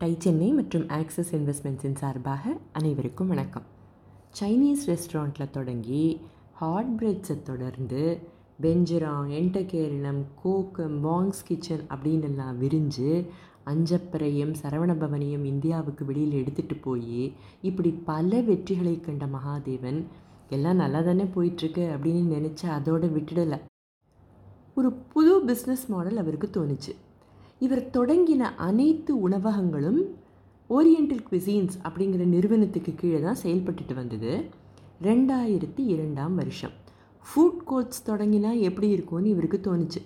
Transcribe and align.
Tie 0.00 0.16
Chennai 0.18 0.52
மற்றும் 0.52 0.88
axis 0.88 1.30
இன்வெஸ்ட்மெண்ட்ஸின் 1.36 1.94
சார்பாக 1.94 2.56
அனைவருக்கும் 2.72 3.28
வணக்கம். 3.28 3.64
சைனீஸ் 4.40 4.84
ரெஸ்டாரண்ட்டில் 4.86 5.50
தொடங்கி 5.50 6.20
ஹாட் 6.52 6.92
பிரெட்ஸை 6.98 7.42
தொடர்ந்து 7.42 8.18
பெஞ்சிராங் 8.62 9.32
என்டகேரினம் 9.40 10.20
கோக்கம் 10.42 11.00
பாங்ஸ் 11.00 11.42
கிச்சன் 11.44 11.82
அப்படின்னு 11.88 12.22
எல்லாம் 12.22 12.60
விரிஞ்சு 12.62 13.10
அஞ்சப்பறையும் 13.66 14.54
சரவணபவனையும் 14.62 15.44
இந்தியாவுக்கு 15.44 16.04
வெளியில் 16.04 16.38
எடுத்துகிட்டு 16.42 16.78
போய் 16.82 17.34
இப்படி 17.62 17.90
பல 17.90 18.40
வெற்றிகளை 18.40 19.00
கண்ட 19.00 19.26
மகாதேவன் 19.26 20.00
எல்லாம் 20.48 20.76
நல்லா 20.76 21.00
தானே 21.00 21.24
போயிட்டுருக்கு 21.24 21.86
அப்படின்னு 21.96 22.32
நினச்சி 22.36 22.66
அதோடு 22.66 23.08
விட்டுடலை. 23.08 23.60
ஒரு 24.74 24.92
புது 24.92 25.44
பிஸ்னஸ் 25.44 25.86
மாடல் 25.88 26.16
அவருக்கு 26.16 26.50
தோணுச்சு. 26.56 26.94
இவர் 27.58 27.90
தொடங்கின 27.92 28.50
அனைத்து 28.56 29.28
உணவகங்களும் 29.28 30.00
ஓரியண்டல் 30.70 31.24
குவிசீன்ஸ் 31.30 31.76
அப்படிங்கிற 31.82 32.24
நிறுவனத்துக்கு 32.24 32.94
கீழே 32.94 33.20
தான் 33.20 33.36
செயல்பட்டுட்டு 33.42 33.94
வந்தது. 33.94 34.44
ரெண்டாயிரத்தி 35.02 35.76
இரண்டாம் 35.76 36.34
வருஷம். 36.34 36.70
ஃபுட் 37.28 37.62
கோர்ட்ஸ் 37.64 38.10
தொடங்கினா 38.10 38.58
எப்படி 38.58 38.88
இருக்கும்னு 38.88 39.28
இவருக்கு 39.28 39.60
தோணுச்சு. 39.62 40.02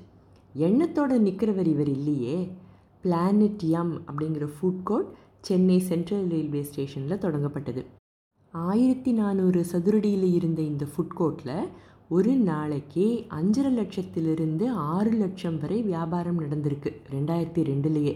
எண்ணத்தோட 0.59 1.19
நிற்கிறவர் 1.27 1.67
இவர் 1.67 1.89
இல்லையே. 1.89 2.49
பிளானட் 3.03 3.63
யம் 3.63 4.01
அப்படிங்கிற 4.07 4.49
food 4.57 4.83
court 4.85 5.07
Chennai 5.41 5.79
central 5.79 6.27
railway 6.27 6.63
ஸ்டேஷனில் 6.63 7.19
தொடங்கப்பட்டது. 7.19 7.85
ஆயிரத்தி 8.53 9.13
நானூறு 9.13 9.67
சதுரடியில் 9.73 10.35
இருந்த 10.35 10.63
இந்த 10.63 10.85
ஃபுட் 10.85 11.15
கோர்ட்டில் 11.19 11.69
ஒரு 12.15 12.33
நாளைக்கு 12.33 13.05
அஞ்சரை 13.31 13.71
லட்சத்திலிருந்து 13.77 14.67
ஆறு 14.75 15.11
லட்சம் 15.11 15.59
வரை 15.61 15.83
வியாபாரம் 15.83 16.41
நடந்திருக்கு 16.41 16.91
ரெண்டாயிரத்தி 17.13 17.63
ரெண்டுலேயே. 17.69 18.15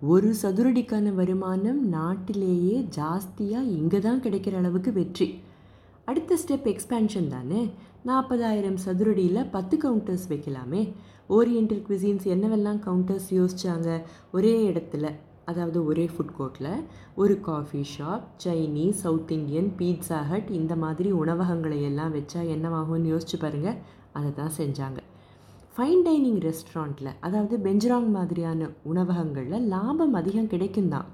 ஒரு 0.00 0.34
சதுரடிக்கான 0.42 1.14
வருமானம் 1.14 1.88
நாட்டிலேயே 1.88 2.86
ஜாஸ்தியாக 2.96 3.72
இங்கே 3.78 3.98
தான் 3.98 4.22
கிடைக்கிற 4.22 4.56
அளவுக்கு 4.56 4.92
வெற்றி. 4.92 5.40
அடுத்த 6.04 6.38
ஸ்டெப் 6.42 6.68
எக்ஸ்பேன்ஷன் 6.72 7.28
தானே? 7.28 7.70
நாற்பதாயிரம் 8.02 8.78
சதுரடியில் 8.84 9.50
பத்து 9.50 9.76
கவுண்டர்ஸ் 9.76 10.28
வைக்கலாமே. 10.28 10.92
ஓரியண்டல் 11.28 11.84
குவிசின்ஸ் 11.88 12.26
என்னவெல்லாம் 12.34 12.82
கவுண்டர்ஸ் 12.86 13.30
யோசிச்சாங்க? 13.30 14.02
ஒரே 14.32 14.56
இடத்துல. 14.70 15.12
அதாவது 15.46 15.78
ஒரே 15.84 16.06
ஃபுட் 16.12 16.32
கோர்ட்டில் 16.38 16.70
ஒரு 17.14 17.40
coffee 17.40 17.82
shop 17.94 18.24
Chinese 18.44 19.02
south 19.02 19.32
Indian 19.36 19.70
pizza 19.80 20.18
hut 20.30 20.50
இந்த 20.50 20.76
மாதிரி 20.76 21.10
உணவகங்களை 21.22 21.82
எல்லாம் 21.82 22.14
வச்சா 22.14 22.40
என்னவாகும்னு 22.54 23.12
யோசிச்சு 23.12 23.38
பாருங்கள் 23.38 23.78
அதை 24.12 24.30
தான் 24.32 24.56
செஞ்சாங்க 24.58 25.00
ஃபைன் 25.76 26.02
டைனிங் 26.02 26.40
ரெஸ்டாரண்ட்டில் 26.40 27.10
அதாவது 27.20 27.56
பெஞ்சராங் 27.58 28.10
மாதிரியான 28.10 28.68
உணவகங்களில் 28.82 29.66
லாபம் 29.68 30.14
அதிகம் 30.14 30.46
கிடைக்கும் 30.46 30.88
தான். 30.88 31.08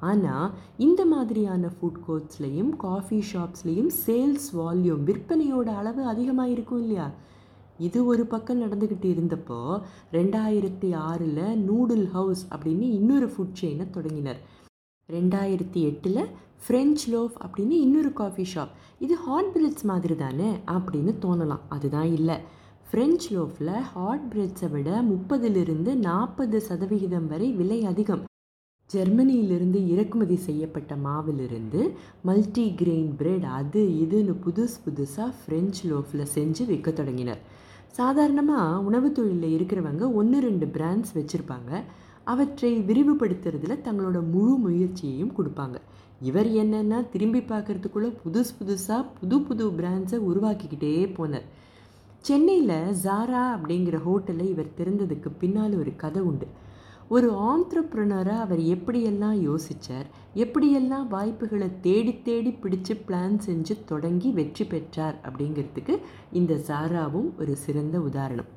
ஆனால் 0.00 0.52
இந்த 0.76 1.04
மாதிரியான 1.04 1.70
ஃபுட் 1.76 2.00
கோர்ட்ஸ்லேயும் 2.06 2.70
காஃபி 2.76 3.18
ஷாப்ஸ்லேயும் 3.32 3.90
சேல்ஸ் 4.06 4.48
வால்யூம் 4.58 5.02
விற்பனையோட 5.08 5.68
அளவு 5.80 6.02
அதிகமாக 6.04 6.50
இருக்கும் 6.50 6.80
இல்லையா? 6.82 7.06
இது 7.86 7.98
ஒரு 8.10 8.24
பக்கம் 8.32 8.60
நடந்துக்கிட்டு 8.62 9.08
இருந்தப்போ 9.14 9.58
ரெண்டாயிரத்தி 10.12 10.88
ஆறில் 11.08 11.42
நூடுல் 11.68 12.06
ஹவுஸ் 12.14 12.42
அப்படின்னு 12.54 12.86
இன்னொரு 12.98 13.26
ஃபுட் 13.26 13.58
செயினை 13.60 13.86
தொடங்கினர். 13.90 14.40
ரெண்டாயிரத்தி 15.08 15.80
எட்டில் 15.90 16.22
ஃப்ரெஞ்ச் 16.64 17.02
லோஃப் 17.12 17.36
அப்படின்னு 17.44 17.76
இன்னொரு 17.86 18.12
காஃபி 18.12 18.44
ஷாப் 18.54 18.72
இது 18.98 19.14
ஹாட் 19.26 19.50
பிரெட்ஸ் 19.54 19.84
மாதிரி 19.90 20.16
தானே 20.16 20.50
அப்படின்னு 20.74 21.12
தோணலாம். 21.24 21.64
அதுதான் 21.68 22.10
இல்லை. 22.18 22.36
ஃப்ரெஞ்ச் 22.88 23.26
லோஃபில் 23.34 23.74
ஹாட் 23.92 24.26
பிரெட்ஸை 24.32 24.68
விட 24.70 24.90
முப்பதிலிருந்து 25.10 25.92
நாற்பது 26.08 26.60
சதவிகிதம் 26.68 27.28
வரை 27.32 27.48
விலை 27.60 27.78
அதிகம். 27.84 28.24
ஜெர்மனியிலிருந்து 28.90 29.80
இறக்குமதி 29.88 30.36
செய்யப்பட்ட 30.46 30.92
மாவிலிருந்து 31.04 31.80
மல்டி 32.28 32.64
கிரெயின் 32.80 33.12
பிரெட் 33.20 33.46
அது 33.58 33.82
இதுன்னு 34.04 34.34
புதுசு 34.44 34.78
புதுசாக 34.86 35.30
ஃப்ரெஞ்ச் 35.40 35.80
லோஃபில் 35.90 36.30
செஞ்சு 36.34 36.64
விற்க 36.66 36.90
தொடங்கினர். 36.90 37.42
சாதாரணமாக 37.98 38.80
உணவு 38.88 39.12
தொழிலில் 39.12 39.54
இருக்கிறவங்க 39.56 40.04
ஒன்று 40.12 40.40
ரெண்டு 40.40 40.66
பிராண்ட்ஸ் 40.66 41.14
வச்சுருப்பாங்க. 41.14 41.70
அவற்றை 42.24 42.70
விரிவுபடுத்துறதுல 42.78 43.76
தங்களோட 43.86 44.18
முழு 44.30 44.54
முயற்சியையும் 44.56 45.32
கொடுப்பாங்க. 45.38 45.76
இவர் 46.20 46.48
என்னென்னா 46.62 46.98
திரும்பி 47.12 47.40
பார்க்குறதுக்குள்ளே 47.40 48.10
புதுசு 48.24 48.52
புதுசாக 48.60 49.06
புது 49.20 49.40
புது 49.40 49.66
பிராண்ட்ஸை 49.70 50.18
உருவாக்கிக்கிட்டே 50.30 50.92
போனார். 51.18 51.46
சென்னையில் 52.20 52.78
ஜாரா 53.04 53.44
அப்படிங்கிற 53.56 53.98
ஹோட்டலை 54.06 54.46
இவர் 54.48 54.74
திறந்ததுக்கு 54.78 55.30
பின்னால் 55.38 55.78
ஒரு 55.78 55.92
கதை 55.96 56.22
உண்டு. 56.22 56.46
ஒரு 57.14 57.28
ஆண்ட்ரப்ரனராக 57.52 58.42
அவர் 58.44 58.60
எப்படியெல்லாம் 58.74 59.38
யோசித்தார் 59.46 60.08
எப்படியெல்லாம் 60.42 61.06
வாய்ப்புகளை 61.14 61.68
தேடி 61.86 62.12
தேடி 62.22 62.50
பிடிச்சு 62.62 62.94
பிளான் 63.06 63.34
செஞ்சு 63.46 63.74
தொடங்கி 63.84 64.28
வெற்றி 64.30 64.64
பெற்றார் 64.64 65.16
அப்படிங்கிறதுக்கு 65.26 65.94
இந்த 66.40 66.54
சாராவும் 66.68 67.30
ஒரு 67.38 67.54
சிறந்த 67.56 67.96
உதாரணம். 68.00 68.50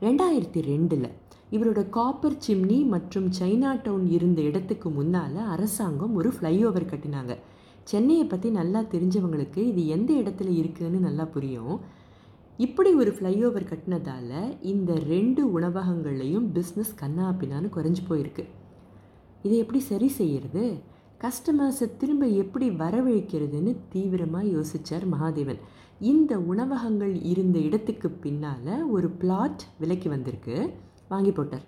ரெண்டாயிரத்தி 0.00 0.62
ரெண்டில் 0.70 1.08
இவரோட 1.56 1.82
காப்பர் 1.88 2.38
சிம்னி 2.46 2.78
மற்றும் 2.94 3.28
சைனா 3.40 3.72
டவுன் 3.82 4.06
இருந்த 4.10 4.40
இடத்துக்கு 4.42 4.90
முன்னால் 4.90 5.36
அரசாங்கம் 5.54 6.14
ஒரு 6.14 6.32
ஃப்ளைஓவர் 6.36 6.90
கட்டினாங்க. 6.92 7.34
சென்னையை 7.90 8.26
பற்றி 8.26 8.50
நல்லா 8.60 8.80
தெரிஞ்சவங்களுக்கு 8.94 9.62
இது 9.72 9.82
எந்த 9.86 10.10
இடத்துல 10.22 10.52
இருக்குதுன்னு 10.62 11.00
நல்லா 11.08 11.24
புரியும். 11.36 11.74
இப்படி 12.56 12.94
ஒரு 12.94 13.10
ஃப்ளைஓவர் 13.10 13.68
கட்டினதால் 13.70 14.56
இந்த 14.60 14.94
ரெண்டு 14.94 15.60
உணவகங்கள்லேயும் 15.60 16.46
பிஸ்னஸ் 16.54 16.92
கண்ணா 16.96 17.34
பின்னான்னு 17.40 17.70
குறைஞ்சி 17.76 18.02
போயிருக்கு. 18.08 18.44
இதை 19.42 19.58
எப்படி 19.58 19.80
சரி 19.80 20.08
செய்கிறது 20.08 20.82
கஸ்டமர்ஸை 21.20 21.96
திரும்ப 21.96 22.26
எப்படி 22.26 22.68
வரவழைக்கிறதுன்னு 22.70 23.76
தீவிரமாக 23.88 24.44
யோசித்தார் 24.44 25.04
மகாதேவன். 25.12 25.60
இந்த 26.00 26.38
உணவகங்கள் 26.38 27.22
இருந்த 27.22 27.58
இடத்துக்கு 27.58 28.10
பின்னால் 28.10 28.90
ஒரு 28.90 29.10
பிளாட் 29.10 29.62
விலைக்கு 29.80 30.10
வந்திருக்கு. 30.10 30.70
வாங்கி 31.08 31.32
போட்டார். 31.32 31.64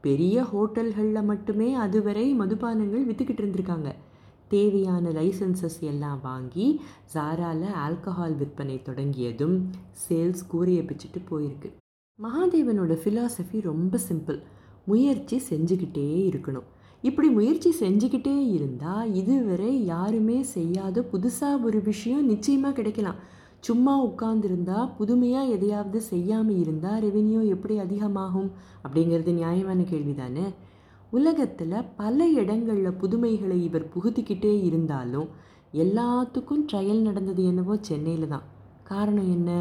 பெரிய 0.00 0.42
ஹோட்டல்களில் 0.42 1.24
மட்டுமே 1.24 1.74
அதுவரை 1.74 2.40
மதுபானங்கள் 2.40 3.08
விற்றுக்கிட்டு 3.08 3.42
இருந்திருக்காங்க. 3.44 3.94
தேவையான 4.48 5.10
லைசன்சஸ் 5.10 5.78
எல்லாம் 5.90 6.20
வாங்கி 6.22 6.66
ஜாராவில் 7.14 7.76
ஆல்கஹால் 7.84 8.36
விற்பனை 8.40 8.76
தொடங்கியதும் 8.88 9.56
சேல்ஸ் 10.04 10.46
கூரையை 10.52 10.82
பிச்சுட்டு 10.84 11.22
போயிருக்கு. 11.30 11.68
மகாதேவனோட 12.18 12.92
ஃபிலாசபி 13.02 13.60
ரொம்ப 13.60 13.98
சிம்பிள் 14.08 14.38
முயற்சி 14.84 15.36
செஞ்சுக்கிட்டே 15.50 16.08
இருக்கணும். 16.30 16.66
இப்படி 17.04 17.28
முயற்சி 17.28 17.70
செஞ்சுக்கிட்டே 17.80 18.36
இருந்தால் 18.56 19.08
இதுவரை 19.14 19.72
யாருமே 19.84 20.38
செய்யாத 20.54 21.02
புதுசாக 21.12 21.64
ஒரு 21.64 21.80
விஷயம் 21.82 22.28
நிச்சயமாக 22.32 22.76
கிடைக்கலாம். 22.78 23.18
சும்மா 23.60 23.94
உட்கார்ந்துருந்தா 24.04 24.78
புதுமையாக 24.98 25.52
எதையாவது 25.56 26.00
செய்யாமல் 26.12 26.58
இருந்தால் 26.58 27.02
ரெவென்யூ 27.04 27.40
எப்படி 27.54 27.76
அதிகமாகும் 27.84 28.50
அப்படிங்கிறது 28.84 29.32
நியாயமான 29.32 29.82
கேள்வி 29.82 30.14
தானே 30.14 30.46
உலகத்தில் 31.10 31.84
பல 31.96 32.28
இடங்களில் 32.28 32.98
புதுமைகளை 32.98 33.62
இவர் 33.62 33.90
புகுத்திக்கிட்டே 33.94 34.62
இருந்தாலும் 34.62 35.28
எல்லாத்துக்கும் 35.74 36.64
ட்ரையல் 36.72 37.02
நடந்தது 37.02 37.44
என்னவோ 37.44 37.76
சென்னையில் 37.80 38.28
தான். 38.28 38.42
காரணம் 38.82 39.30
என்ன? 39.30 39.60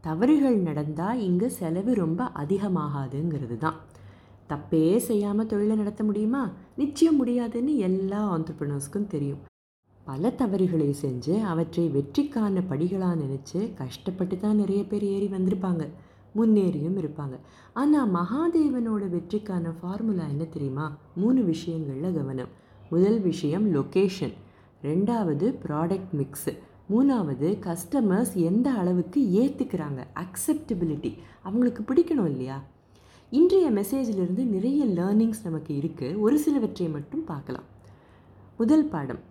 தவறுகள் 0.00 0.56
நடந்தால் 0.56 1.20
இங்கே 1.20 1.48
செலவு 1.48 1.94
ரொம்ப 1.94 2.24
அதிகமாகாதுங்கிறது 2.24 3.58
தான். 3.58 3.74
தப்பே 4.48 4.96
செய்யாமல் 4.96 5.46
தொழிலை 5.46 5.76
நடத்த 5.76 6.04
முடியுமா? 6.04 6.52
நிச்சயம் 6.76 7.16
முடியாதுன்னு 7.16 7.76
எல்லா 7.76 8.38
ஆண்டர்பிரினர்ஸ்க்கும் 8.38 9.06
தெரியும். 9.06 9.40
பல 10.04 10.30
தவறுகளை 10.30 10.94
செஞ்சு 11.02 11.40
அவற்றை 11.42 11.88
வெற்றிக்கான 11.88 12.62
படிகளாக 12.70 13.16
நினச்சி 13.16 13.74
கஷ்டப்பட்டு 13.74 14.38
தான் 14.38 14.56
நிறைய 14.56 14.84
பேர் 14.84 15.02
ஏறி 15.02 15.26
வந்திருப்பாங்க. 15.26 15.88
முன்னேறியும் 16.36 16.98
இருப்பாங்க. 17.02 17.36
ஆனால் 17.80 18.12
மகாதேவனோட 18.18 19.04
வெற்றிக்கான 19.16 19.72
ஃபார்முலா 19.80 20.26
என்ன 20.34 20.44
தெரியுமா? 20.44 20.86
மூணு 21.14 21.42
விஷயங்களில் 21.44 22.16
கவனம். 22.18 22.52
முதல் 22.90 23.20
விஷயம் 23.20 23.66
லொக்கேஷன் 23.74 24.34
ரெண்டாவது 24.82 25.46
ப்ராடக்ட் 25.64 26.12
மிக்ஸு 26.20 26.52
மூணாவது 26.90 27.48
கஸ்டமர்ஸ் 27.66 28.32
எந்த 28.48 28.68
அளவுக்கு 28.80 29.20
ஏற்றுக்கிறாங்க 29.42 30.00
அக்செப்டபிலிட்டி 30.22 31.12
அவங்களுக்கு 31.42 31.82
பிடிக்கணும் 31.82 32.30
இல்லையா? 32.32 32.56
இன்றைய 33.32 33.66
மெசேஜிலிருந்து 33.70 34.42
நிறைய 34.54 34.80
லேர்னிங்ஸ் 34.98 35.44
நமக்கு 35.44 35.74
இருக்குது 35.74 36.18
ஒரு 36.18 36.38
சிலவற்றை 36.38 36.88
மட்டும் 36.88 37.24
பார்க்கலாம். 37.24 37.68
முதல் 38.56 38.84
பாடம். 38.84 39.22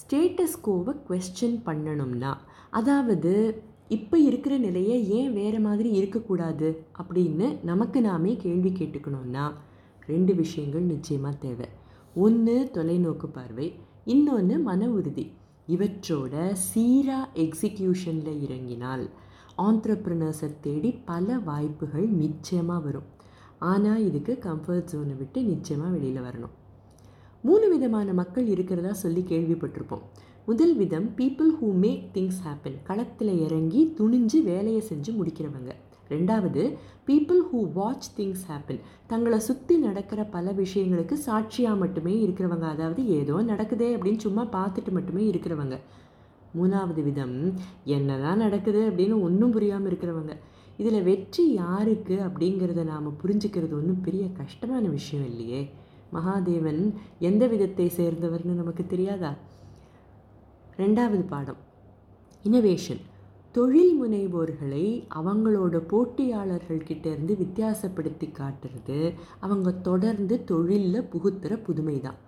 ஸ்டேட்டஸ் 0.00 0.56
கோவை 0.62 0.94
கொஸ்டின் 1.08 1.58
பண்ணணும்னா 1.66 2.32
அதாவது 2.70 3.32
இப்போ 3.88 4.18
இருக்கிற 4.18 4.54
நிலையை 4.58 5.08
ஏன் 5.08 5.32
வேறு 5.32 5.60
மாதிரி 5.60 5.90
இருக்கக்கூடாது 5.90 6.68
அப்படின்னு 7.00 7.46
நமக்கு 7.62 8.00
நாமே 8.00 8.36
கேள்வி 8.36 8.70
கேட்டுக்கணும்னா 8.70 9.44
ரெண்டு 10.06 10.34
விஷயங்கள் 10.34 10.82
நிச்சயமாக 10.82 11.36
தேவை. 11.36 11.68
ஒன்று 12.14 12.70
தொலைநோக்கு 12.74 13.26
பார்வை 13.26 13.66
இன்னொன்று 14.04 14.58
மன 14.58 14.88
உறுதி. 14.88 15.32
இவற்றோட 15.68 16.52
சீராக 16.52 17.28
எக்ஸிக்யூஷனில் 17.44 18.40
இறங்கினால் 18.46 19.04
ஆண்டர்ப்ரினர்ஸை 19.58 20.50
தேடி 20.60 20.92
பல 20.92 21.38
வாய்ப்புகள் 21.38 22.06
நிச்சயமாக 22.06 22.84
வரும். 22.84 23.08
ஆனால் 23.58 24.04
இதுக்கு 24.08 24.38
கம்ஃபர்ட் 24.42 24.90
ஜோனை 24.92 25.16
விட்டு 25.16 25.42
நிச்சயமாக 25.42 25.90
வெளியில் 25.90 26.26
வரணும். 26.28 26.54
மூணு 27.42 27.68
விதமான 27.68 28.12
மக்கள் 28.12 28.46
இருக்கிறதா 28.46 28.92
சொல்லி 28.92 29.22
கேள்விப்பட்டிருப்போம். 29.28 30.04
முதல் 30.48 30.72
விதம் 30.76 31.04
people 31.18 31.50
who 31.58 31.68
make 31.82 32.02
things 32.14 32.40
happen 32.46 32.74
களத்தில் 32.82 33.30
இறங்கி 33.44 33.94
துணிஞ்சு 33.98 34.38
வேலையை 34.42 34.82
செஞ்சு 34.88 35.10
முடிக்கிறவங்க. 35.18 35.70
ரெண்டாவது 36.10 36.62
people 37.06 37.40
who 37.50 37.60
watch 37.72 38.08
things 38.16 38.42
happen 38.48 38.80
தங்களை 39.06 39.38
சுற்றி 39.38 39.76
நடக்கிற 39.76 40.24
பல 40.24 40.52
விஷயங்களுக்கு 40.52 41.12
சாட்சியாக 41.12 41.76
மட்டுமே 41.76 42.14
இருக்கிறவங்க. 42.24 42.66
அதாவது 42.74 43.08
ஏதோ 43.08 43.36
நடக்குதே 43.42 43.88
அப்படின்னு 43.96 44.24
சும்மா 44.26 44.44
பார்த்துட்டு 44.56 44.92
மட்டுமே 44.92 45.24
இருக்கிறவங்க. 45.30 45.78
மூணாவது 46.58 47.02
விதம் 47.02 47.36
என்ன 47.96 48.18
தான் 48.18 48.36
நடக்குது 48.36 48.82
அப்படின்னு 48.90 49.16
ஒன்றும் 49.20 49.50
புரியாமல் 49.50 49.90
இருக்கிறவங்க. 49.90 50.36
இதில் 50.76 51.02
வெற்றி 51.02 51.52
யாருக்கு 51.52 52.18
அப்படிங்கிறத 52.26 52.84
நாம் 52.84 53.18
புரிஞ்சுக்கிறது 53.24 53.74
ஒன்றும் 53.80 54.00
பெரிய 54.00 54.26
கஷ்டமான 54.42 54.84
விஷயம் 54.88 55.26
இல்லையே. 55.26 55.62
மகாதேவன் 56.12 56.84
எந்த 57.18 57.46
விதத்தை 57.46 57.90
சேர்ந்தவர்னு 57.96 58.60
நமக்கு 58.62 58.86
தெரியாதா? 58.86 59.32
ரெண்டாவது 60.78 61.24
பாடம். 61.28 61.56
இனோவேஷன் 62.44 63.02
தொழில் 63.52 64.02
முனைவோர்களை 64.02 64.86
அவங்களோட 65.14 65.74
போட்டியாளர்கள்கிட்ட 65.90 67.06
இருந்து 67.06 67.34
வித்தியாசப்படுத்தி 67.34 68.28
காட்டுறது 68.38 68.98
அவங்க 69.40 69.72
தொடர்ந்து 69.72 70.44
தொழிலில் 70.44 71.08
புகுத்துற 71.12 71.62
புதுமை 71.62 72.00
தான் 72.00 72.18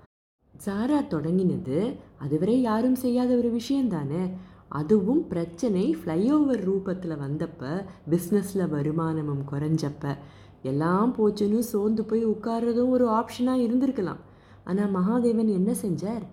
ஜாரா 0.67 1.01
தொடங்கினது 1.15 1.79
அதுவரை 2.19 2.61
யாரும் 2.61 2.95
செய்யாத 2.95 3.37
ஒரு 3.37 3.51
விஷயந்தானே? 3.57 4.31
அதுவும் 4.69 5.29
பிரச்சனை 5.29 5.97
ஃப்ளைஓவர் 5.97 6.63
ரூபத்தில் 6.69 7.21
வந்தப்ப 7.25 7.85
பிஸ்னஸில் 8.11 8.71
வருமானமும் 8.71 9.45
குறைஞ்சப்ப. 9.53 10.17
எல்லாம் 10.63 11.15
போச்சுன்னு 11.19 11.59
சோர்ந்து 11.59 12.05
போய் 12.05 12.27
உட்கார்றதும் 12.27 12.89
ஒரு 12.89 13.09
ஆப்ஷனாக 13.09 13.65
இருந்திருக்கலாம். 13.67 14.23
ஆனால் 14.65 14.95
மகாதேவன் 14.95 15.53
என்ன 15.59 15.75
செஞ்சார்? 15.83 16.25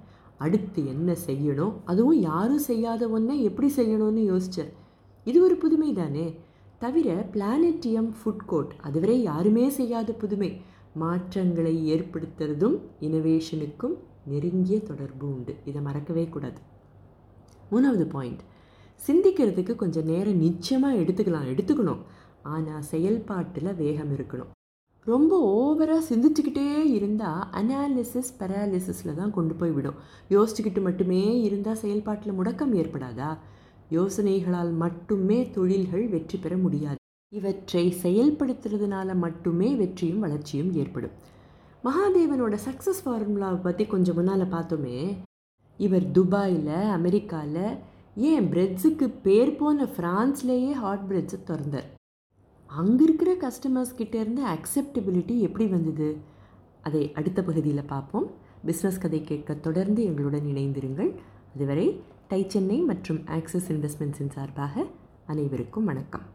அடுத்து 0.46 0.82
என்ன 0.94 1.16
செய்யணும்? 1.28 1.74
அதுவும் 1.92 2.20
யாரும் 2.30 2.64
செய்யாத 2.70 3.08
ஒன்றை 3.18 3.36
எப்படி 3.50 3.70
செய்யணும்னு 3.78 4.24
யோசித்தேன் 4.32 4.72
இது 5.30 5.38
ஒரு 5.48 5.56
புதுமை 5.64 5.90
தானே? 6.00 6.28
தவிர 6.84 7.10
பிளானட்டியம் 7.34 8.10
ஃபுட் 8.20 8.46
கோர்ட் 8.52 8.74
அதுவரை 8.88 9.18
யாருமே 9.30 9.66
செய்யாத 9.80 10.12
புதுமை. 10.24 10.52
மாற்றங்களை 11.02 11.76
ஏற்படுத்துறதும் 11.94 12.76
இனோவேஷனுக்கும் 13.06 13.96
நெருங்கிய 14.32 14.78
தொடர்பு 14.90 15.26
உண்டு. 15.36 15.54
இதை 15.70 15.80
மறக்கவே 15.88 16.26
கூடாது. 16.34 16.60
மூணாவது 17.72 18.06
பாயிண்ட் 18.16 18.44
சிந்திக்கிறதுக்கு 19.00 19.74
கொஞ்சம் 19.84 20.10
நேரம் 20.12 20.42
நிச்சயமாக 20.48 21.00
எடுத்துக்கலாம் 21.02 21.50
எடுத்துக்கணும். 21.54 22.04
ஆனால் 22.54 22.88
செயல்பாட்டில் 22.92 23.78
வேகம் 23.82 24.12
இருக்கணும். 24.16 24.52
ரொம்ப 25.06 25.34
ஓவராக 25.54 26.02
சிந்திச்சுக்கிட்டே 26.10 26.84
இருந்தால் 26.84 27.48
அனாலிசிஸ் 27.52 28.32
பெராலிசிஸில் 28.40 29.16
தான் 29.16 29.32
கொண்டு 29.32 29.54
போய் 29.54 29.72
விடும். 29.72 29.98
யோசிச்சுக்கிட்டு 30.30 30.82
மட்டுமே 30.82 31.42
இருந்தால் 31.42 31.76
செயல்பாட்டில் 31.76 32.38
முடக்கம் 32.40 32.74
ஏற்படாதா? 32.82 33.38
யோசனைகளால் 33.90 34.72
மட்டுமே 34.74 35.50
தொழில்கள் 35.50 36.08
வெற்றி 36.08 36.38
பெற 36.38 36.58
முடியாது. 36.58 36.96
இவற்றை 37.30 37.96
செயல்படுத்துறதுனால 38.04 39.16
மட்டுமே 39.16 39.76
வெற்றியும் 39.76 40.20
வளர்ச்சியும் 40.20 40.72
ஏற்படும். 40.74 41.12
மகாதேவனோட 41.84 42.58
சக்ஸஸ் 42.68 43.04
ஃபார்முலாவை 43.06 43.62
பற்றி 43.62 43.86
கொஞ்சம் 43.86 44.16
முன்னால் 44.16 44.54
பார்த்தோமே. 44.56 45.18
இவர் 45.78 46.12
துபாயில் 46.12 46.76
அமெரிக்காவில் 46.98 47.78
ஏன் 48.16 48.48
பிரெட்ஸுக்கு 48.52 49.14
பேர் 49.24 49.56
போன 49.56 49.88
ஃப்ரான்ஸ்லேயே 49.98 50.72
ஹாட் 50.72 51.06
பிரெட்ஸை 51.10 51.40
திறந்தார். 51.44 51.90
அங்கே 52.76 53.04
இருக்கிற 53.04 53.36
கஸ்டமர்ஸ் 53.36 53.98
கிட்டேருந்து 53.98 54.44
அக்செப்டபிலிட்டி 54.54 55.40
எப்படி 55.40 55.66
வந்தது? 55.66 56.18
அதை 56.82 57.12
அடுத்த 57.14 57.44
பகுதியில் 57.44 57.84
பார்ப்போம். 57.84 58.32
பிஸ்னஸ் 58.66 59.02
கதை 59.02 59.22
கேட்க 59.22 59.54
தொடர்ந்து 59.54 60.04
எங்களுடன் 60.04 60.46
இணைந்திருங்கள். 60.46 61.12
அதுவரை 61.56 62.02
டை 62.28 62.46
சென்னை 62.48 62.80
மற்றும் 62.80 63.26
ஆக்சிஸ் 63.28 63.72
இன்வெஸ்ட்மெண்ட்ஸின் 63.74 64.30
சார்பாக 64.30 64.86
அனைவருக்கும் 65.26 65.86
வணக்கம். 65.86 66.33